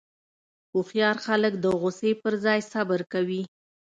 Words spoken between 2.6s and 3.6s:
صبر کوي.